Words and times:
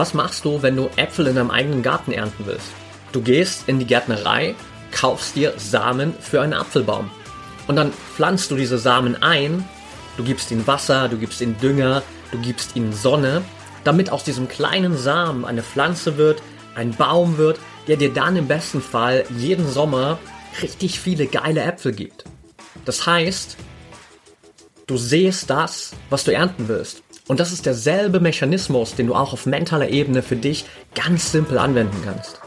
Was 0.00 0.14
machst 0.14 0.46
du, 0.46 0.62
wenn 0.62 0.76
du 0.76 0.88
Äpfel 0.96 1.26
in 1.26 1.34
deinem 1.34 1.50
eigenen 1.50 1.82
Garten 1.82 2.12
ernten 2.12 2.46
willst? 2.46 2.68
Du 3.12 3.20
gehst 3.20 3.68
in 3.68 3.78
die 3.78 3.84
Gärtnerei, 3.84 4.54
kaufst 4.92 5.36
dir 5.36 5.52
Samen 5.58 6.14
für 6.18 6.40
einen 6.40 6.54
Apfelbaum. 6.54 7.10
Und 7.68 7.76
dann 7.76 7.92
pflanzt 7.92 8.50
du 8.50 8.56
diese 8.56 8.78
Samen 8.78 9.22
ein, 9.22 9.62
du 10.16 10.24
gibst 10.24 10.50
ihnen 10.52 10.66
Wasser, 10.66 11.10
du 11.10 11.18
gibst 11.18 11.42
ihnen 11.42 11.58
Dünger, 11.60 12.02
du 12.32 12.38
gibst 12.38 12.76
ihnen 12.76 12.94
Sonne, 12.94 13.42
damit 13.84 14.08
aus 14.08 14.24
diesem 14.24 14.48
kleinen 14.48 14.96
Samen 14.96 15.44
eine 15.44 15.62
Pflanze 15.62 16.16
wird, 16.16 16.40
ein 16.74 16.92
Baum 16.92 17.36
wird, 17.36 17.60
der 17.86 17.98
dir 17.98 18.10
dann 18.10 18.36
im 18.36 18.48
besten 18.48 18.80
Fall 18.80 19.24
jeden 19.36 19.68
Sommer 19.68 20.18
richtig 20.62 20.98
viele 20.98 21.26
geile 21.26 21.60
Äpfel 21.60 21.92
gibt. 21.92 22.24
Das 22.86 23.04
heißt, 23.04 23.58
du 24.86 24.96
siehst 24.96 25.50
das, 25.50 25.92
was 26.08 26.24
du 26.24 26.32
ernten 26.32 26.68
willst. 26.68 27.02
Und 27.28 27.40
das 27.40 27.52
ist 27.52 27.66
derselbe 27.66 28.20
Mechanismus, 28.20 28.94
den 28.94 29.06
du 29.06 29.14
auch 29.14 29.32
auf 29.32 29.46
mentaler 29.46 29.88
Ebene 29.88 30.22
für 30.22 30.36
dich 30.36 30.64
ganz 30.94 31.30
simpel 31.30 31.58
anwenden 31.58 31.96
kannst. 32.04 32.40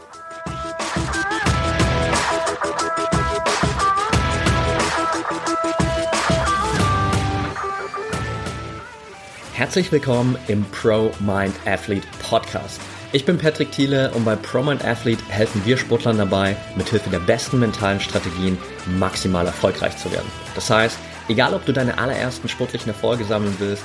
Herzlich 9.54 9.90
willkommen 9.92 10.36
im 10.48 10.64
Pro 10.64 11.12
Mind 11.20 11.54
Athlete 11.64 12.06
Podcast. 12.28 12.80
Ich 13.12 13.24
bin 13.24 13.38
Patrick 13.38 13.70
Thiele 13.70 14.10
und 14.10 14.24
bei 14.24 14.34
Pro 14.34 14.62
Mind 14.62 14.84
Athlete 14.84 15.22
helfen 15.28 15.62
wir 15.64 15.76
Sportlern 15.76 16.18
dabei, 16.18 16.56
mithilfe 16.76 17.08
der 17.08 17.20
besten 17.20 17.60
mentalen 17.60 18.00
Strategien 18.00 18.58
maximal 18.98 19.46
erfolgreich 19.46 19.96
zu 19.96 20.10
werden. 20.10 20.26
Das 20.56 20.68
heißt, 20.68 20.98
egal 21.28 21.54
ob 21.54 21.64
du 21.64 21.72
deine 21.72 21.96
allerersten 21.96 22.48
sportlichen 22.48 22.88
Erfolge 22.88 23.24
sammeln 23.24 23.54
willst 23.60 23.84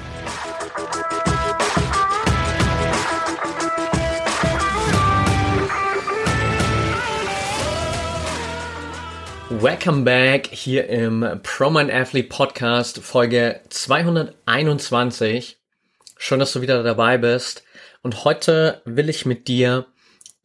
Welcome 9.61 10.05
back 10.05 10.47
hier 10.47 10.89
im 10.89 11.39
ProMind 11.43 11.91
Athlete 11.91 12.29
Podcast 12.29 12.97
Folge 12.97 13.61
221. 13.69 15.61
Schön, 16.17 16.39
dass 16.39 16.53
du 16.53 16.61
wieder 16.61 16.81
dabei 16.81 17.19
bist. 17.19 17.63
Und 18.01 18.23
heute 18.23 18.81
will 18.85 19.07
ich 19.07 19.27
mit 19.27 19.47
dir 19.47 19.85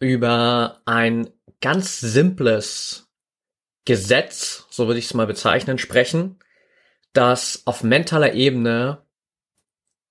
über 0.01 0.83
ein 0.85 1.31
ganz 1.63 1.99
simples 1.99 3.09
Gesetz, 3.87 4.67
so 4.69 4.87
würde 4.87 4.99
ich 4.99 5.07
es 5.07 5.15
mal 5.15 5.27
bezeichnen, 5.27 5.79
sprechen, 5.79 6.39
das 7.15 7.63
auf 7.65 7.83
mentaler 7.83 8.35
Ebene 8.35 9.03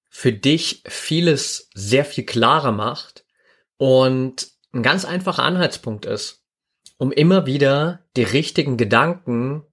für 0.10 0.34
dich 0.34 0.82
vieles 0.88 1.70
sehr 1.76 2.06
viel 2.06 2.26
klarer 2.26 2.72
macht 2.72 3.24
und 3.78 4.48
ein 4.74 4.82
ganz 4.82 5.06
einfacher 5.06 5.44
Anhaltspunkt 5.44 6.08
ist 6.08 6.45
um 6.98 7.12
immer 7.12 7.46
wieder 7.46 8.02
die 8.16 8.24
richtigen 8.24 8.78
Gedanken, 8.78 9.64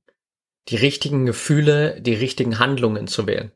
die 0.69 0.77
richtigen 0.77 1.27
Gefühle, 1.27 2.01
die 2.01 2.15
richtigen 2.15 2.59
Handlungen 2.59 3.07
zu 3.07 3.27
wählen. 3.27 3.53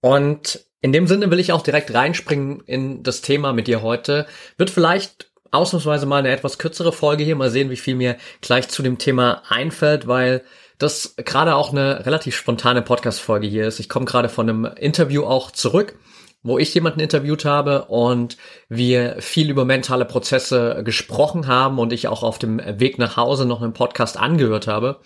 Und 0.00 0.60
in 0.80 0.92
dem 0.92 1.06
Sinne 1.06 1.30
will 1.30 1.40
ich 1.40 1.52
auch 1.52 1.62
direkt 1.62 1.94
reinspringen 1.94 2.60
in 2.66 3.02
das 3.02 3.22
Thema 3.22 3.52
mit 3.52 3.66
dir 3.66 3.82
heute. 3.82 4.26
Wird 4.58 4.70
vielleicht 4.70 5.32
ausnahmsweise 5.50 6.04
mal 6.04 6.18
eine 6.18 6.30
etwas 6.30 6.58
kürzere 6.58 6.92
Folge 6.92 7.24
hier. 7.24 7.36
Mal 7.36 7.50
sehen, 7.50 7.70
wie 7.70 7.76
viel 7.76 7.94
mir 7.94 8.16
gleich 8.42 8.68
zu 8.68 8.82
dem 8.82 8.98
Thema 8.98 9.42
einfällt, 9.48 10.06
weil 10.06 10.44
das 10.78 11.14
gerade 11.16 11.54
auch 11.54 11.70
eine 11.70 12.04
relativ 12.04 12.36
spontane 12.36 12.82
Podcast-Folge 12.82 13.46
hier 13.46 13.66
ist. 13.66 13.80
Ich 13.80 13.88
komme 13.88 14.04
gerade 14.04 14.28
von 14.28 14.48
einem 14.48 14.64
Interview 14.64 15.24
auch 15.24 15.50
zurück 15.50 15.96
wo 16.44 16.58
ich 16.58 16.72
jemanden 16.74 17.00
interviewt 17.00 17.44
habe 17.46 17.86
und 17.86 18.36
wir 18.68 19.16
viel 19.20 19.50
über 19.50 19.64
mentale 19.64 20.04
Prozesse 20.04 20.82
gesprochen 20.84 21.46
haben 21.46 21.78
und 21.78 21.92
ich 21.92 22.06
auch 22.06 22.22
auf 22.22 22.38
dem 22.38 22.60
Weg 22.78 22.98
nach 22.98 23.16
Hause 23.16 23.46
noch 23.46 23.62
einen 23.62 23.72
Podcast 23.72 24.18
angehört 24.18 24.68
habe, 24.68 25.00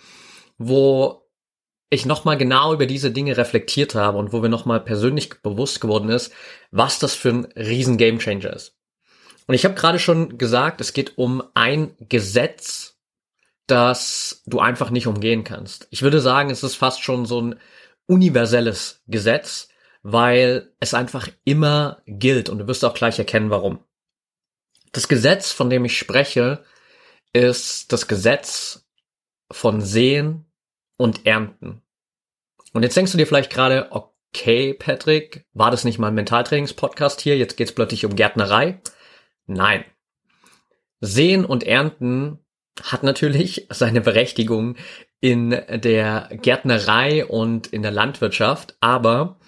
wo 0.57 1.25
ich 1.89 2.05
nochmal 2.05 2.37
genau 2.37 2.73
über 2.73 2.85
diese 2.85 3.09
Dinge 3.09 3.37
reflektiert 3.37 3.95
habe 3.95 4.17
und 4.17 4.33
wo 4.33 4.41
mir 4.41 4.49
nochmal 4.49 4.81
persönlich 4.81 5.41
bewusst 5.41 5.79
geworden 5.79 6.09
ist, 6.09 6.33
was 6.71 6.99
das 6.99 7.15
für 7.15 7.29
ein 7.29 7.45
riesen 7.55 7.97
Gamechanger 7.97 8.53
ist. 8.53 8.75
Und 9.47 9.55
ich 9.55 9.63
habe 9.63 9.75
gerade 9.75 9.97
schon 9.97 10.37
gesagt, 10.37 10.81
es 10.81 10.93
geht 10.93 11.17
um 11.17 11.41
ein 11.53 11.95
Gesetz, 11.99 12.97
das 13.65 14.43
du 14.45 14.59
einfach 14.59 14.89
nicht 14.89 15.07
umgehen 15.07 15.45
kannst. 15.45 15.87
Ich 15.89 16.01
würde 16.01 16.19
sagen, 16.19 16.49
es 16.49 16.63
ist 16.63 16.75
fast 16.75 17.01
schon 17.01 17.25
so 17.25 17.41
ein 17.41 17.55
universelles 18.07 19.01
Gesetz, 19.07 19.69
weil 20.01 20.71
es 20.79 20.93
einfach 20.93 21.27
immer 21.43 22.01
gilt 22.05 22.49
und 22.49 22.59
du 22.59 22.67
wirst 22.67 22.85
auch 22.85 22.93
gleich 22.93 23.19
erkennen, 23.19 23.49
warum. 23.49 23.83
Das 24.91 25.07
Gesetz, 25.07 25.51
von 25.51 25.69
dem 25.69 25.85
ich 25.85 25.97
spreche, 25.97 26.63
ist 27.33 27.91
das 27.91 28.07
Gesetz 28.07 28.87
von 29.51 29.81
Sehen 29.81 30.45
und 30.97 31.25
Ernten. 31.25 31.81
Und 32.73 32.83
jetzt 32.83 32.95
denkst 32.95 33.11
du 33.11 33.17
dir 33.17 33.27
vielleicht 33.27 33.51
gerade, 33.51 33.91
okay, 33.91 34.73
Patrick, 34.73 35.45
war 35.53 35.71
das 35.71 35.83
nicht 35.83 35.99
mal 35.99 36.07
ein 36.07 36.15
Mentaltrainings-Podcast 36.15 37.21
hier? 37.21 37.37
Jetzt 37.37 37.57
geht's 37.57 37.71
plötzlich 37.71 38.05
um 38.05 38.15
Gärtnerei? 38.15 38.81
Nein. 39.45 39.85
Sehen 41.01 41.45
und 41.45 41.63
Ernten 41.63 42.39
hat 42.81 43.03
natürlich 43.03 43.67
seine 43.69 44.01
Berechtigung 44.01 44.75
in 45.19 45.49
der 45.49 46.29
Gärtnerei 46.31 47.25
und 47.25 47.67
in 47.67 47.81
der 47.81 47.91
Landwirtschaft, 47.91 48.77
aber 48.79 49.39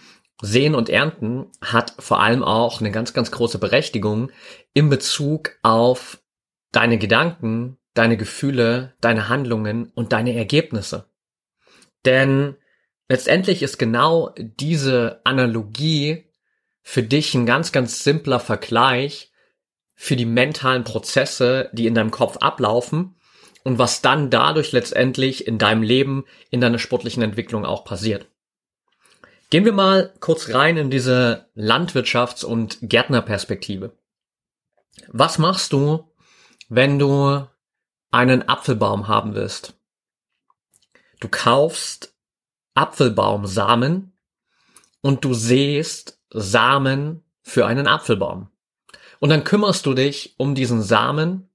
Sehen 0.41 0.75
und 0.75 0.89
Ernten 0.89 1.47
hat 1.61 1.93
vor 1.99 2.19
allem 2.19 2.43
auch 2.43 2.79
eine 2.79 2.91
ganz, 2.91 3.13
ganz 3.13 3.31
große 3.31 3.59
Berechtigung 3.59 4.31
in 4.73 4.89
Bezug 4.89 5.51
auf 5.61 6.19
deine 6.71 6.97
Gedanken, 6.97 7.77
deine 7.93 8.17
Gefühle, 8.17 8.93
deine 9.01 9.29
Handlungen 9.29 9.91
und 9.93 10.13
deine 10.13 10.33
Ergebnisse. 10.33 11.05
Denn 12.05 12.55
letztendlich 13.07 13.61
ist 13.61 13.77
genau 13.77 14.33
diese 14.37 15.21
Analogie 15.23 16.25
für 16.81 17.03
dich 17.03 17.35
ein 17.35 17.45
ganz, 17.45 17.71
ganz 17.71 18.03
simpler 18.03 18.39
Vergleich 18.39 19.31
für 19.93 20.15
die 20.15 20.25
mentalen 20.25 20.83
Prozesse, 20.83 21.69
die 21.73 21.85
in 21.85 21.93
deinem 21.93 22.09
Kopf 22.09 22.37
ablaufen 22.37 23.15
und 23.63 23.77
was 23.77 24.01
dann 24.01 24.31
dadurch 24.31 24.71
letztendlich 24.71 25.45
in 25.45 25.59
deinem 25.59 25.83
Leben, 25.83 26.25
in 26.49 26.61
deiner 26.61 26.79
sportlichen 26.79 27.21
Entwicklung 27.21 27.65
auch 27.65 27.83
passiert. 27.83 28.30
Gehen 29.51 29.65
wir 29.65 29.73
mal 29.73 30.13
kurz 30.21 30.53
rein 30.53 30.77
in 30.77 30.89
diese 30.89 31.49
Landwirtschafts- 31.57 32.45
und 32.45 32.77
Gärtnerperspektive. 32.81 33.91
Was 35.09 35.39
machst 35.39 35.73
du, 35.73 36.09
wenn 36.69 36.97
du 36.97 37.45
einen 38.11 38.47
Apfelbaum 38.47 39.09
haben 39.09 39.35
willst? 39.35 39.73
Du 41.19 41.27
kaufst 41.27 42.15
Apfelbaumsamen 42.75 44.13
und 45.01 45.25
du 45.25 45.33
säst 45.33 46.21
Samen 46.29 47.25
für 47.41 47.65
einen 47.65 47.87
Apfelbaum. 47.87 48.47
Und 49.19 49.31
dann 49.31 49.43
kümmerst 49.43 49.85
du 49.85 49.93
dich 49.93 50.33
um 50.37 50.55
diesen 50.55 50.81
Samen 50.81 51.50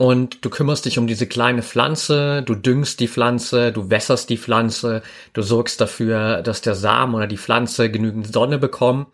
und 0.00 0.46
du 0.46 0.48
kümmerst 0.48 0.86
dich 0.86 0.98
um 0.98 1.06
diese 1.06 1.26
kleine 1.26 1.62
Pflanze, 1.62 2.42
du 2.42 2.54
düngst 2.54 3.00
die 3.00 3.06
Pflanze, 3.06 3.70
du 3.70 3.90
wässerst 3.90 4.30
die 4.30 4.38
Pflanze, 4.38 5.02
du 5.34 5.42
sorgst 5.42 5.78
dafür, 5.78 6.40
dass 6.40 6.62
der 6.62 6.74
Samen 6.74 7.14
oder 7.14 7.26
die 7.26 7.36
Pflanze 7.36 7.90
genügend 7.90 8.32
Sonne 8.32 8.56
bekommen. 8.56 9.08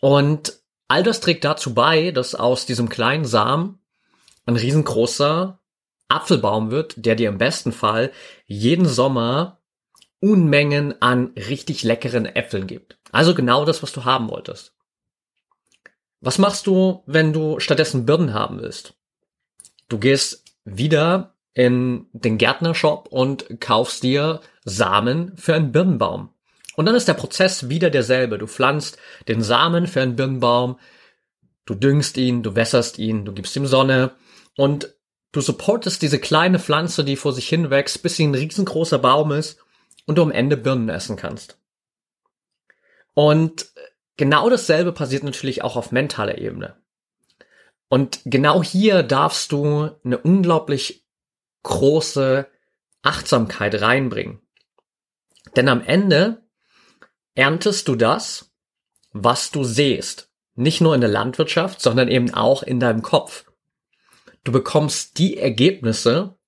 Und 0.00 0.60
all 0.86 1.02
das 1.02 1.20
trägt 1.20 1.44
dazu 1.44 1.74
bei, 1.74 2.12
dass 2.12 2.36
aus 2.36 2.64
diesem 2.64 2.88
kleinen 2.88 3.24
Samen 3.24 3.80
ein 4.46 4.54
riesengroßer 4.54 5.58
Apfelbaum 6.06 6.70
wird, 6.70 6.94
der 7.04 7.16
dir 7.16 7.28
im 7.28 7.38
besten 7.38 7.72
Fall 7.72 8.12
jeden 8.46 8.86
Sommer 8.86 9.58
Unmengen 10.20 11.02
an 11.02 11.32
richtig 11.34 11.82
leckeren 11.82 12.26
Äpfeln 12.26 12.68
gibt. 12.68 13.00
Also 13.10 13.34
genau 13.34 13.64
das, 13.64 13.82
was 13.82 13.90
du 13.90 14.04
haben 14.04 14.30
wolltest. 14.30 14.76
Was 16.20 16.38
machst 16.38 16.68
du, 16.68 17.02
wenn 17.06 17.32
du 17.32 17.58
stattdessen 17.58 18.06
Birnen 18.06 18.32
haben 18.32 18.62
willst? 18.62 18.94
Du 19.90 19.98
gehst 19.98 20.44
wieder 20.64 21.34
in 21.52 22.06
den 22.12 22.38
Gärtnershop 22.38 23.08
und 23.08 23.60
kaufst 23.60 24.02
dir 24.04 24.40
Samen 24.64 25.36
für 25.36 25.54
einen 25.54 25.72
Birnenbaum. 25.72 26.30
Und 26.76 26.86
dann 26.86 26.94
ist 26.94 27.08
der 27.08 27.14
Prozess 27.14 27.68
wieder 27.68 27.90
derselbe. 27.90 28.38
Du 28.38 28.46
pflanzt 28.46 28.98
den 29.28 29.42
Samen 29.42 29.86
für 29.86 30.00
einen 30.00 30.16
Birnenbaum, 30.16 30.78
du 31.66 31.74
düngst 31.74 32.16
ihn, 32.16 32.42
du 32.42 32.54
wässerst 32.54 32.98
ihn, 32.98 33.24
du 33.24 33.32
gibst 33.32 33.54
ihm 33.56 33.66
Sonne 33.66 34.12
und 34.56 34.94
du 35.32 35.40
supportest 35.40 36.00
diese 36.02 36.20
kleine 36.20 36.60
Pflanze, 36.60 37.04
die 37.04 37.16
vor 37.16 37.32
sich 37.32 37.48
hin 37.48 37.68
wächst, 37.68 38.02
bis 38.02 38.16
sie 38.16 38.26
ein 38.26 38.34
riesengroßer 38.34 38.98
Baum 38.98 39.32
ist. 39.32 39.58
und 40.06 40.16
du 40.16 40.22
am 40.22 40.32
Ende 40.32 40.56
Birnen 40.56 40.88
essen 40.88 41.16
kannst. 41.16 41.58
Und 43.14 43.66
genau 44.16 44.48
dasselbe 44.48 44.92
passiert 44.92 45.22
natürlich 45.22 45.62
auch 45.62 45.76
auf 45.76 45.92
mentaler 45.92 46.38
Ebene. 46.38 46.76
Und 47.90 48.20
genau 48.24 48.62
hier 48.62 49.02
darfst 49.02 49.50
du 49.50 49.90
eine 50.04 50.16
unglaublich 50.16 51.04
große 51.64 52.46
Achtsamkeit 53.02 53.80
reinbringen. 53.82 54.40
Denn 55.56 55.68
am 55.68 55.82
Ende 55.82 56.40
erntest 57.34 57.88
du 57.88 57.96
das, 57.96 58.52
was 59.12 59.50
du 59.50 59.64
siehst. 59.64 60.30
Nicht 60.54 60.80
nur 60.80 60.94
in 60.94 61.00
der 61.00 61.10
Landwirtschaft, 61.10 61.82
sondern 61.82 62.06
eben 62.06 62.32
auch 62.32 62.62
in 62.62 62.78
deinem 62.78 63.02
Kopf. 63.02 63.44
Du 64.44 64.52
bekommst 64.52 65.18
die 65.18 65.36
Ergebnisse, 65.36 66.38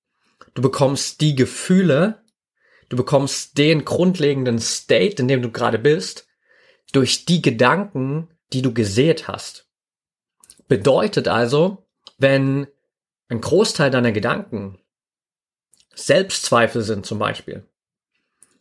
du 0.54 0.62
bekommst 0.62 1.20
die 1.20 1.34
Gefühle, 1.34 2.22
du 2.88 2.96
bekommst 2.96 3.58
den 3.58 3.84
grundlegenden 3.84 4.60
State, 4.60 5.20
in 5.20 5.26
dem 5.26 5.42
du 5.42 5.50
gerade 5.50 5.80
bist, 5.80 6.28
durch 6.92 7.24
die 7.24 7.42
Gedanken, 7.42 8.28
die 8.52 8.62
du 8.62 8.72
gesät 8.72 9.26
hast. 9.26 9.71
Bedeutet 10.72 11.28
also, 11.28 11.86
wenn 12.16 12.66
ein 13.28 13.42
Großteil 13.42 13.90
deiner 13.90 14.10
Gedanken 14.10 14.78
Selbstzweifel 15.94 16.80
sind 16.80 17.04
zum 17.04 17.19
Beispiel 17.19 17.69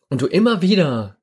und 0.10 0.22
du 0.22 0.28
immer 0.28 0.62
wieder 0.62 1.16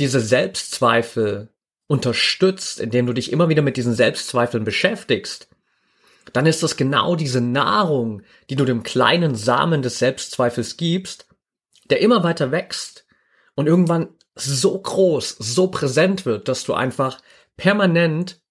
diese 0.00 0.18
Selbstzweifel 0.18 1.54
unterstützt, 1.86 2.80
indem 2.80 3.06
du 3.06 3.12
dich 3.12 3.30
immer 3.30 3.48
wieder 3.50 3.62
mit 3.62 3.76
diesen 3.76 3.94
Selbstzweifeln 3.94 4.64
beschäftigst, 4.64 5.48
dann 6.32 6.46
ist 6.46 6.64
das 6.64 6.76
genau 6.76 7.14
diese 7.14 7.40
Nahrung, 7.40 8.22
die 8.50 8.56
du 8.56 8.64
dem 8.64 8.82
kleinen 8.82 9.36
Samen 9.36 9.80
des 9.80 10.00
Selbstzweifels 10.00 10.76
gibst, 10.76 11.28
der 11.88 12.00
immer 12.00 12.24
weiter 12.24 12.50
wächst 12.50 13.06
und 13.54 13.68
irgendwann 13.68 14.08
so 14.34 14.76
groß, 14.76 15.36
so 15.38 15.68
präsent 15.68 16.26
wird, 16.26 16.48
dass 16.48 16.64
du 16.64 16.74
einfach 16.74 17.20
permanent 17.56 18.42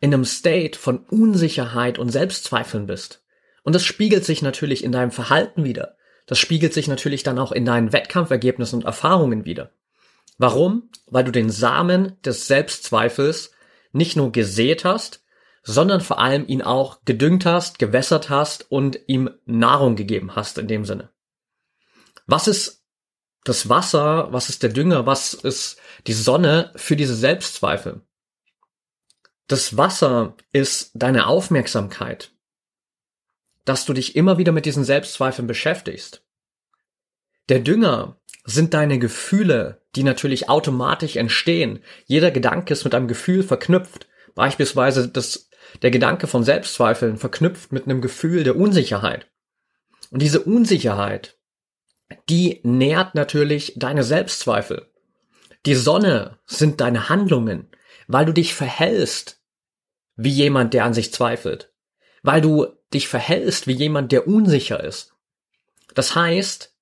in 0.00 0.12
einem 0.12 0.24
State 0.24 0.78
von 0.78 0.98
Unsicherheit 0.98 1.98
und 1.98 2.10
Selbstzweifeln 2.10 2.86
bist. 2.86 3.22
Und 3.62 3.74
das 3.74 3.84
spiegelt 3.84 4.24
sich 4.24 4.42
natürlich 4.42 4.84
in 4.84 4.92
deinem 4.92 5.10
Verhalten 5.10 5.64
wieder. 5.64 5.96
Das 6.26 6.38
spiegelt 6.38 6.74
sich 6.74 6.88
natürlich 6.88 7.22
dann 7.22 7.38
auch 7.38 7.52
in 7.52 7.64
deinen 7.64 7.92
Wettkampfergebnissen 7.92 8.80
und 8.80 8.84
Erfahrungen 8.84 9.44
wieder. 9.44 9.70
Warum? 10.38 10.90
Weil 11.06 11.24
du 11.24 11.32
den 11.32 11.50
Samen 11.50 12.20
des 12.22 12.46
Selbstzweifels 12.46 13.52
nicht 13.92 14.16
nur 14.16 14.32
gesät 14.32 14.84
hast, 14.84 15.24
sondern 15.62 16.00
vor 16.00 16.20
allem 16.20 16.46
ihn 16.46 16.62
auch 16.62 17.00
gedüngt 17.04 17.46
hast, 17.46 17.78
gewässert 17.78 18.30
hast 18.30 18.70
und 18.70 19.00
ihm 19.06 19.30
Nahrung 19.46 19.96
gegeben 19.96 20.36
hast 20.36 20.58
in 20.58 20.68
dem 20.68 20.84
Sinne. 20.84 21.10
Was 22.26 22.46
ist 22.46 22.84
das 23.44 23.68
Wasser, 23.68 24.32
was 24.32 24.48
ist 24.48 24.62
der 24.62 24.70
Dünger, 24.70 25.06
was 25.06 25.34
ist 25.34 25.78
die 26.06 26.12
Sonne 26.12 26.72
für 26.76 26.96
diese 26.96 27.14
Selbstzweifel? 27.14 28.02
Das 29.48 29.76
Wasser 29.76 30.36
ist 30.52 30.90
deine 30.94 31.28
Aufmerksamkeit, 31.28 32.32
dass 33.64 33.84
du 33.84 33.92
dich 33.92 34.16
immer 34.16 34.38
wieder 34.38 34.50
mit 34.50 34.66
diesen 34.66 34.82
Selbstzweifeln 34.82 35.46
beschäftigst. 35.46 36.24
Der 37.48 37.60
Dünger 37.60 38.20
sind 38.44 38.74
deine 38.74 38.98
Gefühle, 38.98 39.82
die 39.94 40.02
natürlich 40.02 40.48
automatisch 40.48 41.14
entstehen. 41.14 41.80
Jeder 42.06 42.32
Gedanke 42.32 42.72
ist 42.72 42.84
mit 42.84 42.94
einem 42.94 43.06
Gefühl 43.06 43.44
verknüpft. 43.44 44.08
Beispielsweise 44.34 45.08
das, 45.08 45.48
der 45.82 45.92
Gedanke 45.92 46.26
von 46.26 46.42
Selbstzweifeln 46.42 47.16
verknüpft 47.16 47.70
mit 47.70 47.84
einem 47.84 48.00
Gefühl 48.00 48.42
der 48.42 48.56
Unsicherheit. 48.56 49.30
Und 50.10 50.22
diese 50.22 50.40
Unsicherheit, 50.40 51.38
die 52.28 52.60
nährt 52.64 53.14
natürlich 53.14 53.74
deine 53.76 54.02
Selbstzweifel. 54.02 54.90
Die 55.66 55.74
Sonne 55.74 56.38
sind 56.46 56.80
deine 56.80 57.08
Handlungen, 57.08 57.68
weil 58.06 58.24
du 58.24 58.32
dich 58.32 58.54
verhältst 58.54 59.35
wie 60.16 60.30
jemand, 60.30 60.74
der 60.74 60.84
an 60.84 60.94
sich 60.94 61.12
zweifelt, 61.12 61.72
weil 62.22 62.40
du 62.40 62.66
dich 62.92 63.08
verhältst 63.08 63.66
wie 63.66 63.72
jemand, 63.72 64.12
der 64.12 64.26
unsicher 64.26 64.82
ist. 64.82 65.14
Das 65.94 66.14
heißt, 66.14 66.74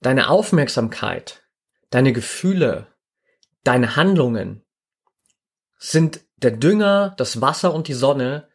deine 0.00 0.28
Aufmerksamkeit, 0.28 1.42
deine 1.90 2.12
Gefühle, 2.12 2.86
deine 3.64 3.96
Handlungen 3.96 4.62
sind 5.78 6.20
der 6.36 6.52
Dünger, 6.52 7.14
das 7.16 7.40
Wasser 7.40 7.74
und 7.74 7.88
die 7.88 7.94
Sonne 7.94 8.48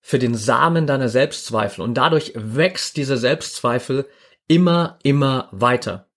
für 0.00 0.18
den 0.18 0.34
Samen 0.34 0.86
deiner 0.86 1.08
Selbstzweifel 1.08 1.82
und 1.82 1.94
dadurch 1.94 2.32
wächst 2.34 2.96
diese 2.96 3.16
Selbstzweifel 3.16 4.08
immer, 4.46 4.98
immer 5.02 5.48
weiter. 5.50 6.08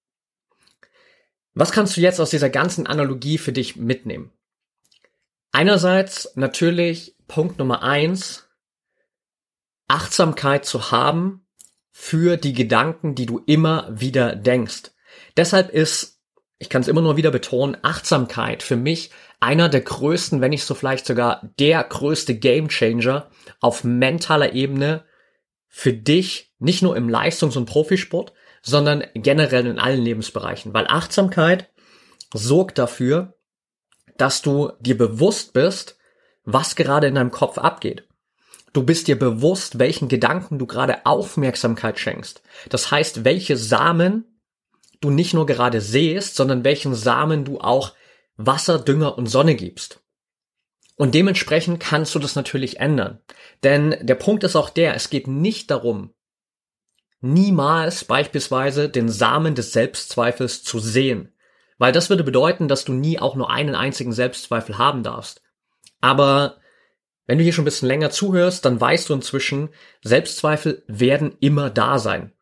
Was 1.54 1.72
kannst 1.72 1.98
du 1.98 2.02
jetzt 2.02 2.20
aus 2.20 2.30
dieser 2.30 2.50
ganzen 2.50 2.88
Analogie 2.88 3.38
für 3.38 3.52
dich 3.52 3.76
mitnehmen? 3.76 4.32
Einerseits 5.52 6.32
natürlich 6.36 7.16
Punkt 7.28 7.60
Nummer 7.60 7.84
eins, 7.84 8.48
Achtsamkeit 9.88 10.66
zu 10.66 10.92
haben 10.92 11.46
für 11.92 12.38
die 12.38 12.54
Gedanken, 12.54 13.16
die 13.16 13.26
du 13.26 13.42
immer 13.46 13.88
wieder 13.92 14.36
denkst. 14.36 14.92
Deshalb 15.36 15.70
ist, 15.70 16.22
ich 16.60 16.70
kann 16.70 16.82
es 16.82 16.88
immer 16.88 17.02
nur 17.02 17.18
wieder 17.18 17.32
betonen, 17.32 17.78
Achtsamkeit 17.82 18.64
für 18.64 18.78
mich 18.78 19.12
einer 19.42 19.68
der 19.68 19.82
größten, 19.82 20.40
wenn 20.40 20.52
nicht 20.52 20.64
so 20.64 20.76
vielleicht 20.76 21.06
sogar 21.06 21.52
der 21.60 21.84
größte 21.84 22.38
Gamechanger 22.38 23.30
auf 23.60 23.84
mentaler 23.84 24.54
Ebene 24.54 25.04
für 25.68 25.94
dich, 25.94 26.54
nicht 26.60 26.82
nur 26.82 26.96
im 26.96 27.10
Leistungs- 27.10 27.58
und 27.58 27.66
Profisport, 27.66 28.34
sondern 28.62 29.04
generell 29.16 29.66
in 29.66 29.80
allen 29.80 30.02
Lebensbereichen. 30.02 30.74
Weil 30.74 30.88
Achtsamkeit 30.88 31.70
sorgt 32.34 32.78
dafür, 32.78 33.34
dass 34.22 34.44
du 34.44 34.72
dir 34.80 34.98
bewusst 34.98 35.52
bist, 35.54 35.98
was 36.44 36.76
gerade 36.76 37.08
in 37.08 37.16
deinem 37.16 37.32
Kopf 37.32 37.58
abgeht. 37.58 38.08
Du 38.72 38.84
bist 38.84 39.08
dir 39.08 39.18
bewusst, 39.18 39.80
welchen 39.80 40.08
Gedanken 40.08 40.60
du 40.60 40.66
gerade 40.66 41.06
Aufmerksamkeit 41.06 42.00
schenkst. 42.00 42.42
Das 42.70 42.92
heißt, 42.92 43.26
welche 43.26 43.58
Samen 43.58 44.26
du 45.02 45.10
nicht 45.10 45.34
nur 45.34 45.46
gerade 45.46 45.82
sehst, 45.82 46.36
sondern 46.36 46.64
welchen 46.64 46.94
Samen 46.94 47.44
du 47.44 47.60
auch 47.60 47.94
Wasser, 48.38 48.80
Dünger 48.80 49.18
und 49.18 49.28
Sonne 49.28 49.56
gibst. 49.56 50.02
Und 50.96 51.16
dementsprechend 51.16 51.80
kannst 51.80 52.14
du 52.14 52.20
das 52.20 52.36
natürlich 52.36 52.80
ändern. 52.80 53.20
Denn 53.64 53.98
der 54.02 54.16
Punkt 54.16 54.44
ist 54.44 54.56
auch 54.56 54.70
der, 54.70 54.96
es 54.96 55.10
geht 55.10 55.28
nicht 55.28 55.72
darum, 55.72 56.14
niemals 57.22 58.06
beispielsweise 58.06 58.88
den 58.88 59.10
Samen 59.10 59.56
des 59.56 59.74
Selbstzweifels 59.74 60.64
zu 60.64 60.80
sehen. 60.80 61.34
Weil 61.82 61.94
das 61.94 62.12
würde 62.12 62.24
bedeuten, 62.24 62.68
dass 62.68 62.86
du 62.86 62.94
nie 62.94 63.18
auch 63.18 63.34
nur 63.34 63.50
einen 63.50 63.74
einzigen 63.74 64.14
Selbstzweifel 64.14 64.78
haben 64.78 65.02
darfst. 65.02 65.42
Aber 66.00 66.58
wenn 67.26 67.40
du 67.40 67.44
hier 67.44 67.54
schon 67.54 67.64
ein 67.64 67.66
bisschen 67.66 67.88
länger 67.88 68.12
zuhörst, 68.12 68.66
dann 68.66 68.80
weißt 68.80 69.10
du 69.10 69.16
inzwischen, 69.16 69.70
Selbstzweifel 70.04 70.84
werden 70.86 71.36
immer 71.40 71.72
da 71.72 71.98
sein. 71.98 72.34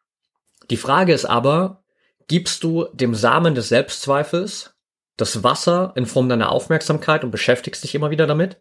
Die 0.70 0.76
Frage 0.76 1.14
ist 1.14 1.24
aber, 1.24 1.86
gibst 2.28 2.66
du 2.66 2.90
dem 2.92 3.16
Samen 3.16 3.56
des 3.56 3.70
Selbstzweifels 3.70 4.74
das 5.16 5.42
Wasser 5.42 5.94
in 5.96 6.06
Form 6.06 6.28
deiner 6.28 6.52
Aufmerksamkeit 6.52 7.24
und 7.24 7.32
beschäftigst 7.32 7.82
dich 7.86 7.96
immer 7.96 8.10
wieder 8.10 8.28
damit? 8.28 8.60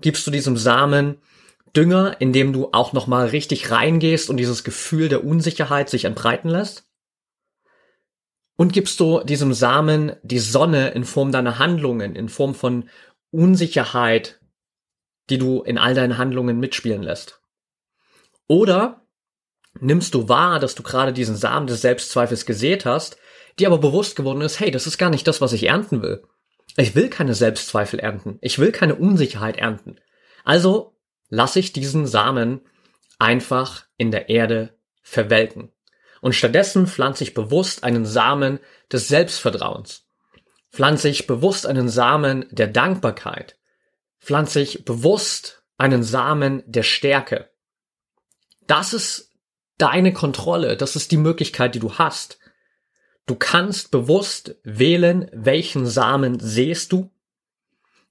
Gibst 0.00 0.26
du 0.26 0.32
diesem 0.32 0.56
Samen 0.56 1.18
Dünger, 1.76 2.16
indem 2.20 2.52
du 2.52 2.70
auch 2.72 2.92
nochmal 2.92 3.28
richtig 3.28 3.70
reingehst 3.70 4.28
und 4.28 4.38
dieses 4.38 4.64
Gefühl 4.64 5.08
der 5.08 5.22
Unsicherheit 5.22 5.88
sich 5.88 6.04
entbreiten 6.04 6.48
lässt? 6.48 6.89
Und 8.60 8.74
gibst 8.74 9.00
du 9.00 9.24
diesem 9.24 9.54
Samen 9.54 10.12
die 10.22 10.38
Sonne 10.38 10.90
in 10.90 11.04
Form 11.04 11.32
deiner 11.32 11.58
Handlungen, 11.58 12.14
in 12.14 12.28
Form 12.28 12.54
von 12.54 12.90
Unsicherheit, 13.30 14.38
die 15.30 15.38
du 15.38 15.62
in 15.62 15.78
all 15.78 15.94
deinen 15.94 16.18
Handlungen 16.18 16.60
mitspielen 16.60 17.02
lässt? 17.02 17.40
Oder 18.48 19.06
nimmst 19.80 20.12
du 20.12 20.28
wahr, 20.28 20.60
dass 20.60 20.74
du 20.74 20.82
gerade 20.82 21.14
diesen 21.14 21.36
Samen 21.36 21.68
des 21.68 21.80
Selbstzweifels 21.80 22.44
gesät 22.44 22.84
hast 22.84 23.16
dir 23.58 23.68
aber 23.68 23.78
bewusst 23.78 24.14
geworden 24.14 24.42
ist, 24.42 24.60
hey, 24.60 24.70
das 24.70 24.86
ist 24.86 24.98
gar 24.98 25.08
nicht 25.08 25.26
das, 25.26 25.40
was 25.40 25.54
ich 25.54 25.64
ernten 25.64 26.02
will. 26.02 26.22
Ich 26.76 26.94
will 26.94 27.08
keine 27.08 27.32
Selbstzweifel 27.34 27.98
ernten. 27.98 28.36
Ich 28.42 28.58
will 28.58 28.72
keine 28.72 28.94
Unsicherheit 28.94 29.56
ernten. 29.56 29.96
Also 30.44 30.98
lasse 31.30 31.60
ich 31.60 31.72
diesen 31.72 32.06
Samen 32.06 32.60
einfach 33.18 33.86
in 33.96 34.10
der 34.10 34.28
Erde 34.28 34.78
verwelken. 35.00 35.72
Und 36.20 36.34
stattdessen 36.34 36.86
pflanze 36.86 37.24
ich 37.24 37.34
bewusst 37.34 37.84
einen 37.84 38.04
Samen 38.04 38.60
des 38.92 39.08
Selbstvertrauens. 39.08 40.06
Pflanze 40.70 41.08
ich 41.08 41.26
bewusst 41.26 41.66
einen 41.66 41.88
Samen 41.88 42.46
der 42.50 42.66
Dankbarkeit. 42.68 43.56
Pflanze 44.20 44.60
ich 44.60 44.84
bewusst 44.84 45.62
einen 45.78 46.02
Samen 46.02 46.62
der 46.66 46.82
Stärke. 46.82 47.50
Das 48.66 48.92
ist 48.92 49.32
deine 49.78 50.12
Kontrolle. 50.12 50.76
Das 50.76 50.94
ist 50.94 51.10
die 51.10 51.16
Möglichkeit, 51.16 51.74
die 51.74 51.80
du 51.80 51.94
hast. 51.94 52.38
Du 53.26 53.34
kannst 53.34 53.90
bewusst 53.90 54.56
wählen, 54.62 55.30
welchen 55.32 55.86
Samen 55.86 56.38
sähst 56.38 56.92
du. 56.92 57.10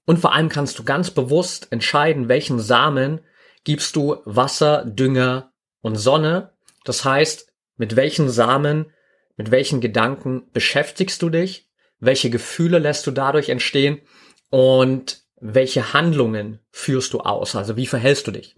Und 0.04 0.18
vor 0.18 0.34
allem 0.34 0.48
kannst 0.48 0.78
du 0.78 0.84
ganz 0.84 1.10
bewusst 1.10 1.68
entscheiden, 1.70 2.28
welchen 2.28 2.58
Samen 2.58 3.20
gibst 3.64 3.96
du 3.96 4.16
Wasser, 4.24 4.84
Dünger 4.84 5.52
und 5.82 5.96
Sonne. 5.96 6.52
Das 6.84 7.04
heißt, 7.04 7.49
mit 7.80 7.96
welchen 7.96 8.28
Samen, 8.28 8.92
mit 9.36 9.50
welchen 9.50 9.80
Gedanken 9.80 10.42
beschäftigst 10.52 11.22
du 11.22 11.30
dich, 11.30 11.66
welche 11.98 12.28
Gefühle 12.28 12.78
lässt 12.78 13.06
du 13.06 13.10
dadurch 13.10 13.48
entstehen? 13.48 14.02
Und 14.50 15.22
welche 15.40 15.94
Handlungen 15.94 16.60
führst 16.70 17.14
du 17.14 17.20
aus, 17.20 17.56
also 17.56 17.78
wie 17.78 17.86
verhältst 17.86 18.26
du 18.26 18.32
dich. 18.32 18.54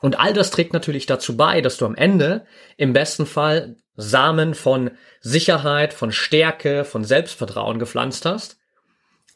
Und 0.00 0.20
all 0.20 0.32
das 0.32 0.52
trägt 0.52 0.74
natürlich 0.74 1.06
dazu 1.06 1.36
bei, 1.36 1.60
dass 1.60 1.76
du 1.76 1.86
am 1.86 1.96
Ende 1.96 2.46
im 2.76 2.92
besten 2.92 3.26
Fall 3.26 3.74
Samen 3.96 4.54
von 4.54 4.92
Sicherheit, 5.20 5.92
von 5.92 6.12
Stärke, 6.12 6.84
von 6.84 7.02
Selbstvertrauen 7.02 7.80
gepflanzt 7.80 8.24
hast 8.26 8.58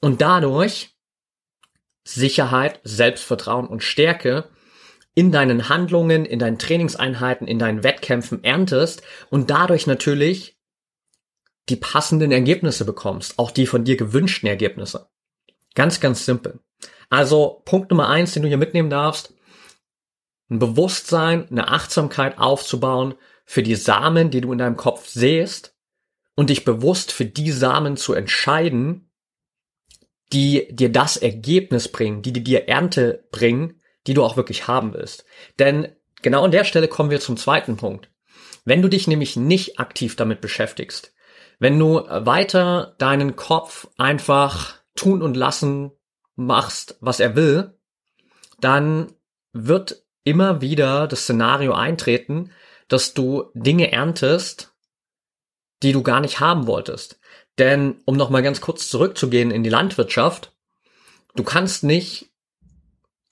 und 0.01 0.21
dadurch 0.21 0.91
Sicherheit, 2.05 2.79
Selbstvertrauen 2.85 3.67
und 3.67 3.83
Stärke 3.83 4.49
in 5.17 5.33
deinen 5.33 5.71
Handlungen, 5.71 6.27
in 6.27 6.39
deinen 6.39 6.59
Trainingseinheiten, 6.59 7.49
in 7.49 7.59
deinen 7.59 7.83
Wettkämpfen 7.83 8.45
erntest 8.45 9.03
und 9.31 9.49
dadurch 9.51 9.87
natürlich 9.87 10.59
die 11.71 11.77
passenden 11.77 12.31
Ergebnisse 12.31 12.85
bekommst, 12.85 13.39
auch 13.39 13.51
die 13.51 13.67
von 13.67 13.85
dir 13.85 13.97
gewünschten 13.97 14.47
Ergebnisse. 14.47 15.09
Ganz, 15.75 16.01
ganz 16.01 16.27
simpel. 16.27 16.61
Also 17.09 17.63
Punkt 17.65 17.91
Nummer 17.91 18.11
eins, 18.11 18.35
den 18.35 18.43
du 18.43 18.49
hier 18.49 18.59
mitnehmen 18.59 18.91
darfst, 18.91 19.33
ein 20.51 20.59
Bewusstsein, 20.59 21.49
eine 21.51 21.69
Achtsamkeit 21.69 22.39
aufzubauen 22.39 23.15
für 23.47 23.63
die 23.63 23.75
Samen, 23.75 24.31
die 24.31 24.43
du 24.43 24.53
in 24.53 24.59
deinem 24.59 24.77
Kopf 24.77 25.09
sähst 25.09 25.75
und 26.35 26.51
dich 26.51 26.67
bewusst 26.67 27.11
für 27.11 27.25
die 27.25 27.53
Samen 27.53 27.97
zu 27.97 28.13
entscheiden, 28.13 29.11
die 30.35 30.69
dir 30.71 30.93
das 30.93 31.17
Ergebnis 31.17 31.89
bringen, 31.89 32.21
die 32.21 32.35
dir 32.35 32.69
Ernte 32.69 33.27
bringen, 33.33 33.81
die 34.07 34.15
du 34.15 34.25
auch 34.25 34.37
wirklich 34.37 34.67
haben 34.67 34.95
willst. 34.95 35.25
Denn 35.59 35.89
genau 36.23 36.45
an 36.45 36.51
der 36.51 36.65
Stelle 36.65 36.89
kommen 36.89 37.11
wir 37.11 37.21
zum 37.21 37.37
zweiten 37.37 37.77
Punkt. 37.77 38.11
Wenn 38.65 38.83
du 38.83 38.89
dich 38.89 39.07
nämlich 39.07 39.37
nicht 39.37 39.79
aktiv 39.79 40.17
damit 40.17 40.41
beschäftigst, 40.41 41.15
wenn 41.59 41.79
du 41.79 42.03
weiter 42.09 42.95
deinen 42.99 43.37
Kopf 43.37 43.89
einfach 43.97 44.75
tun 44.95 45.23
und 45.23 45.37
lassen 45.37 45.93
machst, 46.35 46.97
was 47.01 47.21
er 47.21 47.37
will, 47.37 47.79
dann 48.61 49.13
wird 49.53 50.03
immer 50.25 50.61
wieder 50.61 51.07
das 51.07 51.23
Szenario 51.23 51.73
eintreten, 51.73 52.51
dass 52.89 53.15
du 53.15 53.51
Dinge 53.55 53.93
erntest, 53.93 54.75
die 55.83 55.93
du 55.93 56.03
gar 56.03 56.21
nicht 56.21 56.41
haben 56.41 56.67
wolltest. 56.67 57.19
Denn 57.59 58.03
um 58.05 58.17
nochmal 58.17 58.43
ganz 58.43 58.61
kurz 58.61 58.91
zurückzugehen 58.91 59.51
in 59.51 59.63
die 59.63 59.71
Landwirtschaft, 59.71 60.53
du 61.37 61.43
kannst 61.43 61.85
nicht 61.85 62.31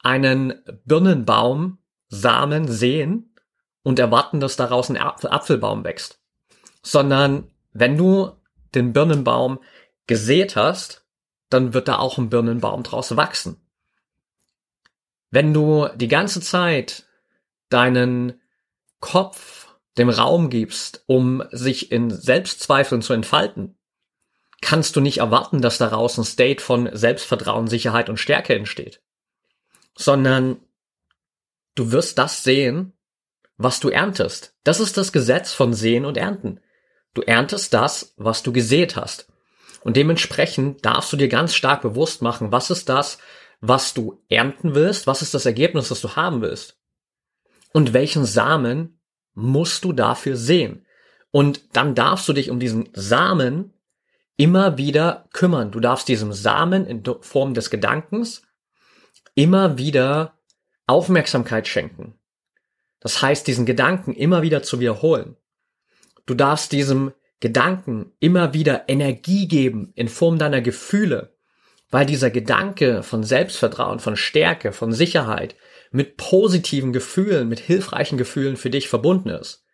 einen 0.05 0.55
Birnenbaum 0.85 1.79
Samen 2.09 2.69
sehen 2.69 3.35
und 3.83 3.99
erwarten, 3.99 4.41
dass 4.41 4.57
daraus 4.57 4.91
ein 4.91 4.97
Apfelbaum 4.97 5.85
wächst. 5.85 6.21
Sondern 6.83 7.51
wenn 7.73 7.97
du 7.97 8.33
den 8.75 8.93
Birnenbaum 8.93 9.59
gesät 10.07 10.57
hast, 10.57 11.05
dann 11.51 11.75
wird 11.75 11.89
da 11.89 11.99
auch 11.99 12.19
ein 12.19 12.31
Birnenbaum 12.31 12.83
draus 12.83 13.17
wachsen. 13.17 13.57
Wenn 15.31 15.53
du 15.53 15.89
die 15.97 16.09
ganze 16.09 16.41
Zeit 16.41 17.07
deinen 17.69 18.41
Kopf 19.01 19.75
dem 19.99 20.09
Raum 20.09 20.51
gibst, 20.51 21.05
um 21.07 21.43
sich 21.51 21.93
in 21.93 22.11
Selbstzweifeln 22.11 23.03
zu 23.03 23.13
entfalten, 23.13 23.77
kannst 24.61 24.97
du 24.97 25.01
nicht 25.01 25.19
erwarten, 25.19 25.61
dass 25.61 25.79
daraus 25.79 26.19
ein 26.19 26.25
State 26.25 26.63
von 26.63 26.89
Selbstvertrauen, 26.93 27.69
Sicherheit 27.69 28.09
und 28.09 28.19
Stärke 28.19 28.55
entsteht, 28.55 29.03
sondern 29.97 30.61
du 31.75 31.93
wirst 31.93 32.19
das 32.19 32.43
sehen, 32.43 32.93
was 33.57 33.81
du 33.81 33.89
erntest. 33.89 34.55
Das 34.65 34.81
ist 34.81 34.97
das 34.97 35.13
Gesetz 35.13 35.53
von 35.53 35.75
Sehen 35.75 36.05
und 36.05 36.17
Ernten. 36.17 36.61
Du 37.15 37.23
erntest 37.23 37.73
das, 37.75 38.15
was 38.17 38.43
du 38.43 38.53
gesät 38.53 38.97
hast. 38.97 39.29
Und 39.83 39.97
dementsprechend 39.97 40.85
darfst 40.85 41.13
du 41.13 41.17
dir 41.17 41.29
ganz 41.29 41.55
stark 41.55 41.83
bewusst 41.83 42.23
machen, 42.23 42.51
was 42.51 42.71
ist 42.71 42.89
das, 42.89 43.19
was 43.61 43.95
du 43.95 44.23
ernten 44.29 44.75
willst, 44.75 45.07
was 45.07 45.23
ist 45.23 45.35
das 45.35 45.47
Ergebnis, 45.47 45.89
das 45.89 46.01
du 46.01 46.17
haben 46.17 46.43
willst. 46.43 46.79
Und 47.73 47.93
welchen 47.93 48.25
Samen 48.25 49.01
musst 49.35 49.85
du 49.85 49.93
dafür 49.93 50.37
sehen. 50.37 50.87
Und 51.31 51.77
dann 51.77 51.95
darfst 51.95 52.29
du 52.29 52.33
dich 52.33 52.51
um 52.51 52.61
diesen 52.61 52.89
Samen 52.95 53.73
immer 54.37 54.79
wieder 54.79 55.29
kümmern. 55.33 55.71
Du 55.71 55.81
darfst 55.81 56.09
diesem 56.09 56.33
Samen 56.33 56.87
in 56.87 57.03
Form 57.21 57.55
des 57.55 57.71
Gedankens 57.71 58.43
immer 59.35 59.79
wieder 59.79 60.39
Aufmerksamkeit 60.87 61.67
schenken. 61.69 62.19
Das 63.01 63.21
heißt, 63.21 63.47
diesen 63.47 63.67
Gedanken 63.67 64.15
immer 64.15 64.43
wieder 64.43 64.63
zu 64.63 64.81
wiederholen. 64.81 65.37
Du 66.27 66.35
darfst 66.35 66.73
diesem 66.73 67.13
Gedanken 67.41 68.13
immer 68.21 68.55
wieder 68.55 68.89
Energie 68.89 69.47
geben 69.49 69.93
in 69.95 70.09
Form 70.09 70.39
deiner 70.39 70.63
Gefühle, 70.63 71.37
weil 71.91 72.07
dieser 72.07 72.31
Gedanke 72.31 73.03
von 73.03 73.23
Selbstvertrauen, 73.23 74.01
von 74.01 74.17
Stärke, 74.17 74.73
von 74.73 74.93
Sicherheit 74.93 75.55
mit 75.91 76.17
positiven 76.17 76.93
Gefühlen, 76.93 77.49
mit 77.49 77.61
hilfreichen 77.61 78.19
Gefühlen 78.19 78.57
für 78.57 78.71
dich 78.71 78.89
verbunden 78.89 79.29
ist. 79.29 79.65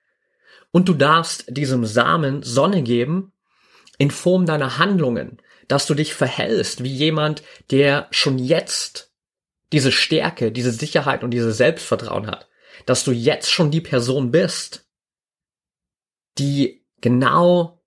Und 0.72 0.88
du 0.88 0.94
darfst 0.94 1.44
diesem 1.48 1.84
Samen 1.86 2.42
Sonne 2.42 2.82
geben 2.82 3.32
in 3.98 4.10
Form 4.10 4.46
deiner 4.46 4.78
Handlungen, 4.78 5.40
dass 5.68 5.86
du 5.86 5.94
dich 5.94 6.14
verhältst 6.14 6.82
wie 6.82 6.92
jemand, 6.92 7.42
der 7.70 8.08
schon 8.10 8.38
jetzt 8.38 9.09
diese 9.72 9.92
Stärke, 9.92 10.52
diese 10.52 10.72
Sicherheit 10.72 11.22
und 11.22 11.30
dieses 11.30 11.56
Selbstvertrauen 11.56 12.26
hat, 12.26 12.48
dass 12.86 13.04
du 13.04 13.12
jetzt 13.12 13.50
schon 13.50 13.70
die 13.70 13.80
Person 13.80 14.30
bist, 14.30 14.88
die 16.38 16.86
genau 17.00 17.82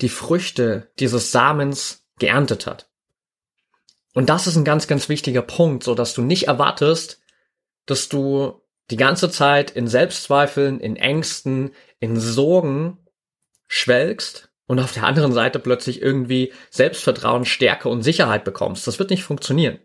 die 0.00 0.08
Früchte 0.08 0.92
dieses 0.98 1.32
Samens 1.32 2.06
geerntet 2.18 2.66
hat. 2.66 2.90
Und 4.12 4.28
das 4.28 4.46
ist 4.46 4.56
ein 4.56 4.64
ganz, 4.64 4.86
ganz 4.86 5.08
wichtiger 5.08 5.42
Punkt, 5.42 5.82
so 5.82 5.94
dass 5.94 6.14
du 6.14 6.22
nicht 6.22 6.46
erwartest, 6.46 7.20
dass 7.86 8.08
du 8.08 8.62
die 8.90 8.96
ganze 8.96 9.30
Zeit 9.30 9.70
in 9.70 9.88
Selbstzweifeln, 9.88 10.78
in 10.80 10.96
Ängsten, 10.96 11.72
in 12.00 12.18
Sorgen 12.18 12.98
schwelgst 13.66 14.50
und 14.66 14.78
auf 14.78 14.92
der 14.92 15.04
anderen 15.04 15.32
Seite 15.32 15.58
plötzlich 15.58 16.00
irgendwie 16.00 16.52
Selbstvertrauen, 16.70 17.44
Stärke 17.44 17.88
und 17.88 18.02
Sicherheit 18.02 18.44
bekommst. 18.44 18.86
Das 18.86 18.98
wird 18.98 19.10
nicht 19.10 19.24
funktionieren. 19.24 19.78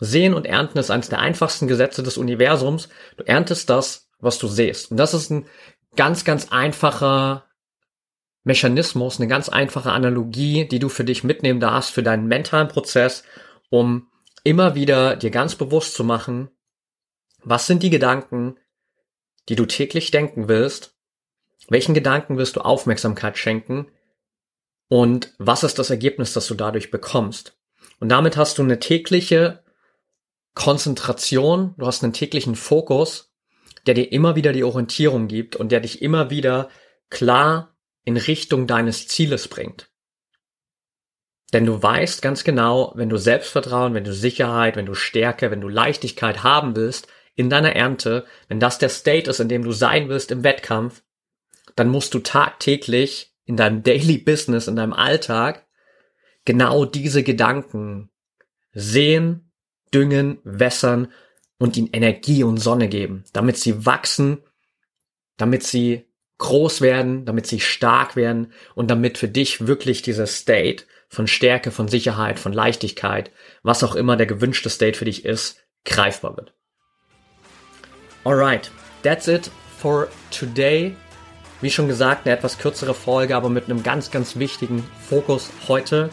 Sehen 0.00 0.34
und 0.34 0.46
Ernten 0.46 0.78
ist 0.78 0.90
eines 0.90 1.08
der 1.08 1.20
einfachsten 1.20 1.68
Gesetze 1.68 2.02
des 2.02 2.18
Universums. 2.18 2.88
Du 3.16 3.24
erntest 3.24 3.70
das, 3.70 4.10
was 4.18 4.38
du 4.38 4.48
siehst. 4.48 4.90
Und 4.90 4.96
das 4.96 5.14
ist 5.14 5.30
ein 5.30 5.46
ganz, 5.96 6.24
ganz 6.24 6.50
einfacher 6.50 7.44
Mechanismus, 8.42 9.18
eine 9.18 9.28
ganz 9.28 9.48
einfache 9.48 9.92
Analogie, 9.92 10.66
die 10.66 10.78
du 10.78 10.88
für 10.88 11.04
dich 11.04 11.24
mitnehmen 11.24 11.60
darfst, 11.60 11.90
für 11.90 12.02
deinen 12.02 12.26
mentalen 12.26 12.68
Prozess, 12.68 13.24
um 13.68 14.08
immer 14.42 14.74
wieder 14.74 15.16
dir 15.16 15.30
ganz 15.30 15.54
bewusst 15.54 15.94
zu 15.94 16.02
machen, 16.02 16.50
was 17.42 17.66
sind 17.66 17.82
die 17.82 17.90
Gedanken, 17.90 18.56
die 19.48 19.56
du 19.56 19.66
täglich 19.66 20.10
denken 20.10 20.48
willst? 20.48 20.94
Welchen 21.68 21.94
Gedanken 21.94 22.38
wirst 22.38 22.56
du 22.56 22.60
Aufmerksamkeit 22.62 23.38
schenken? 23.38 23.86
und 24.90 25.32
was 25.38 25.62
ist 25.62 25.78
das 25.78 25.88
Ergebnis, 25.88 26.32
das 26.34 26.48
du 26.48 26.54
dadurch 26.54 26.90
bekommst. 26.90 27.56
Und 28.00 28.08
damit 28.08 28.36
hast 28.36 28.58
du 28.58 28.62
eine 28.62 28.80
tägliche 28.80 29.62
Konzentration, 30.54 31.74
du 31.78 31.86
hast 31.86 32.02
einen 32.02 32.12
täglichen 32.12 32.56
Fokus, 32.56 33.32
der 33.86 33.94
dir 33.94 34.12
immer 34.12 34.36
wieder 34.36 34.52
die 34.52 34.64
Orientierung 34.64 35.28
gibt 35.28 35.56
und 35.56 35.72
der 35.72 35.80
dich 35.80 36.02
immer 36.02 36.30
wieder 36.30 36.68
klar 37.08 37.76
in 38.04 38.16
Richtung 38.16 38.66
deines 38.66 39.08
Zieles 39.08 39.48
bringt. 39.48 39.90
Denn 41.52 41.66
du 41.66 41.82
weißt 41.82 42.22
ganz 42.22 42.44
genau, 42.44 42.92
wenn 42.94 43.08
du 43.08 43.16
Selbstvertrauen, 43.16 43.94
wenn 43.94 44.04
du 44.04 44.12
Sicherheit, 44.12 44.76
wenn 44.76 44.86
du 44.86 44.94
Stärke, 44.94 45.50
wenn 45.50 45.60
du 45.60 45.68
Leichtigkeit 45.68 46.42
haben 46.42 46.76
willst 46.76 47.08
in 47.34 47.50
deiner 47.50 47.74
Ernte, 47.74 48.24
wenn 48.48 48.60
das 48.60 48.78
der 48.78 48.88
State 48.88 49.28
ist, 49.28 49.40
in 49.40 49.48
dem 49.48 49.64
du 49.64 49.72
sein 49.72 50.08
willst 50.08 50.30
im 50.30 50.44
Wettkampf, 50.44 51.02
dann 51.74 51.88
musst 51.88 52.14
du 52.14 52.20
tagtäglich 52.20 53.34
in 53.44 53.56
deinem 53.56 53.82
Daily 53.82 54.18
Business, 54.18 54.68
in 54.68 54.76
deinem 54.76 54.92
Alltag 54.92 55.66
genau 56.44 56.84
diese 56.84 57.22
Gedanken 57.22 58.10
sehen, 58.72 59.49
düngen, 59.92 60.38
wässern 60.44 61.12
und 61.58 61.76
ihnen 61.76 61.90
Energie 61.92 62.42
und 62.42 62.58
Sonne 62.58 62.88
geben, 62.88 63.24
damit 63.32 63.56
sie 63.56 63.84
wachsen, 63.86 64.38
damit 65.36 65.62
sie 65.62 66.06
groß 66.38 66.80
werden, 66.80 67.26
damit 67.26 67.46
sie 67.46 67.60
stark 67.60 68.16
werden 68.16 68.52
und 68.74 68.90
damit 68.90 69.18
für 69.18 69.28
dich 69.28 69.66
wirklich 69.66 70.02
dieser 70.02 70.26
State 70.26 70.84
von 71.08 71.26
Stärke, 71.26 71.70
von 71.70 71.88
Sicherheit, 71.88 72.38
von 72.38 72.52
Leichtigkeit, 72.52 73.30
was 73.62 73.84
auch 73.84 73.94
immer 73.94 74.16
der 74.16 74.26
gewünschte 74.26 74.70
State 74.70 74.96
für 74.96 75.04
dich 75.04 75.24
ist, 75.24 75.62
greifbar 75.84 76.36
wird. 76.36 76.54
Alright, 78.24 78.70
that's 79.02 79.28
it 79.28 79.50
for 79.78 80.08
today. 80.30 80.94
Wie 81.60 81.70
schon 81.70 81.88
gesagt, 81.88 82.26
eine 82.26 82.36
etwas 82.36 82.58
kürzere 82.58 82.94
Folge, 82.94 83.36
aber 83.36 83.50
mit 83.50 83.64
einem 83.64 83.82
ganz, 83.82 84.10
ganz 84.10 84.36
wichtigen 84.36 84.82
Fokus 85.08 85.50
heute. 85.68 86.10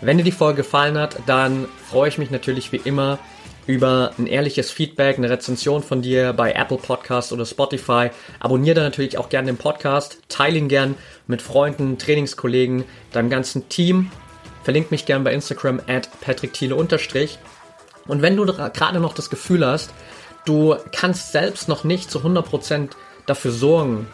Wenn 0.00 0.18
dir 0.18 0.24
die 0.24 0.32
Folge 0.32 0.58
gefallen 0.58 0.98
hat, 0.98 1.16
dann 1.26 1.66
freue 1.90 2.08
ich 2.08 2.18
mich 2.18 2.30
natürlich 2.30 2.72
wie 2.72 2.80
immer, 2.84 3.18
über 3.66 4.12
ein 4.18 4.26
ehrliches 4.26 4.70
Feedback, 4.70 5.16
eine 5.16 5.30
Rezension 5.30 5.82
von 5.82 6.02
dir 6.02 6.32
bei 6.32 6.52
Apple 6.52 6.76
Podcast 6.76 7.32
oder 7.32 7.46
Spotify. 7.46 8.10
Abonniere 8.40 8.74
da 8.76 8.82
natürlich 8.82 9.16
auch 9.16 9.28
gerne 9.28 9.46
den 9.46 9.56
Podcast, 9.56 10.18
teile 10.28 10.58
ihn 10.58 10.68
gern 10.68 10.96
mit 11.26 11.40
Freunden, 11.40 11.98
Trainingskollegen, 11.98 12.84
deinem 13.12 13.30
ganzen 13.30 13.68
Team. 13.68 14.10
Verlink 14.64 14.90
mich 14.90 15.06
gern 15.06 15.24
bei 15.24 15.32
Instagram 15.32 15.80
at 15.86 16.08
patrickthiele 16.20 16.74
Und 16.74 18.22
wenn 18.22 18.36
du 18.36 18.44
gerade 18.44 19.00
noch 19.00 19.14
das 19.14 19.30
Gefühl 19.30 19.66
hast, 19.66 19.92
du 20.44 20.76
kannst 20.92 21.32
selbst 21.32 21.68
noch 21.68 21.84
nicht 21.84 22.10
zu 22.10 22.20
100% 22.20 22.90
dafür 23.26 23.50
sorgen, 23.50 24.06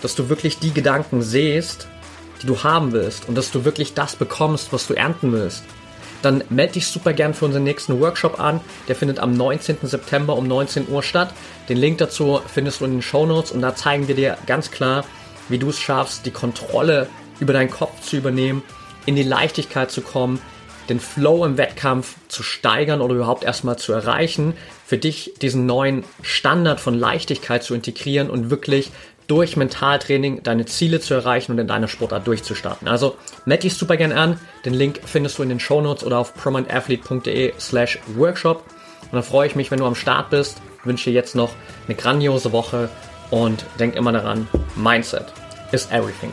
dass 0.00 0.14
du 0.14 0.28
wirklich 0.28 0.58
die 0.58 0.72
Gedanken 0.72 1.22
siehst, 1.22 1.88
die 2.42 2.46
du 2.46 2.62
haben 2.62 2.92
willst 2.92 3.28
und 3.28 3.36
dass 3.36 3.50
du 3.50 3.64
wirklich 3.64 3.94
das 3.94 4.16
bekommst, 4.16 4.72
was 4.72 4.86
du 4.86 4.94
ernten 4.94 5.32
willst, 5.32 5.64
dann 6.22 6.42
melde 6.50 6.74
dich 6.74 6.86
super 6.88 7.12
gern 7.12 7.34
für 7.34 7.44
unseren 7.44 7.64
nächsten 7.64 8.00
Workshop 8.00 8.40
an. 8.40 8.60
Der 8.88 8.96
findet 8.96 9.20
am 9.20 9.34
19. 9.34 9.78
September 9.82 10.36
um 10.36 10.48
19 10.48 10.88
Uhr 10.88 11.02
statt. 11.02 11.32
Den 11.68 11.76
Link 11.76 11.98
dazu 11.98 12.40
findest 12.52 12.80
du 12.80 12.86
in 12.86 12.92
den 12.92 13.02
Show 13.02 13.26
Notes 13.26 13.52
und 13.52 13.62
da 13.62 13.74
zeigen 13.76 14.08
wir 14.08 14.14
dir 14.14 14.36
ganz 14.46 14.70
klar, 14.70 15.04
wie 15.48 15.58
du 15.58 15.70
es 15.70 15.78
schaffst, 15.78 16.26
die 16.26 16.30
Kontrolle 16.30 17.08
über 17.40 17.52
deinen 17.52 17.70
Kopf 17.70 18.00
zu 18.02 18.16
übernehmen, 18.16 18.62
in 19.06 19.16
die 19.16 19.22
Leichtigkeit 19.22 19.90
zu 19.90 20.00
kommen, 20.00 20.40
den 20.88 21.00
Flow 21.00 21.44
im 21.44 21.56
Wettkampf 21.56 22.16
zu 22.28 22.42
steigern 22.42 23.00
oder 23.00 23.14
überhaupt 23.14 23.44
erstmal 23.44 23.78
zu 23.78 23.92
erreichen, 23.92 24.54
für 24.84 24.98
dich 24.98 25.34
diesen 25.40 25.66
neuen 25.66 26.04
Standard 26.22 26.80
von 26.80 26.94
Leichtigkeit 26.98 27.62
zu 27.62 27.74
integrieren 27.74 28.30
und 28.30 28.50
wirklich 28.50 28.90
durch 29.28 29.56
Mentaltraining 29.56 30.42
deine 30.42 30.66
Ziele 30.66 31.00
zu 31.00 31.14
erreichen 31.14 31.52
und 31.52 31.58
in 31.58 31.68
deiner 31.68 31.86
Sportart 31.86 32.26
durchzustarten. 32.26 32.88
Also 32.88 33.16
melde 33.44 33.62
dich 33.62 33.74
super 33.74 33.96
gern 33.96 34.12
an. 34.12 34.40
Den 34.64 34.74
Link 34.74 35.00
findest 35.04 35.38
du 35.38 35.42
in 35.42 35.50
den 35.50 35.60
Show 35.60 35.80
Notes 35.80 36.02
oder 36.02 36.18
auf 36.18 36.34
prominentathlete.de 36.34 37.52
slash 37.60 38.00
workshop. 38.16 38.64
Und 39.02 39.12
dann 39.12 39.22
freue 39.22 39.46
ich 39.46 39.54
mich, 39.54 39.70
wenn 39.70 39.78
du 39.78 39.86
am 39.86 39.94
Start 39.94 40.30
bist. 40.30 40.60
Wünsche 40.84 41.10
dir 41.10 41.14
jetzt 41.14 41.36
noch 41.36 41.50
eine 41.86 41.96
grandiose 41.96 42.52
Woche 42.52 42.88
und 43.30 43.64
denk 43.78 43.94
immer 43.94 44.12
daran, 44.12 44.48
Mindset 44.76 45.26
is 45.72 45.86
everything. 45.90 46.32